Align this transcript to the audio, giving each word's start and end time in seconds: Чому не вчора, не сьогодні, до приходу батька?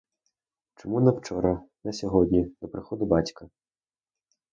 Чому 0.75 0.99
не 1.01 1.11
вчора, 1.11 1.63
не 1.83 1.93
сьогодні, 1.93 2.55
до 2.61 2.67
приходу 2.67 3.05
батька? 3.05 3.49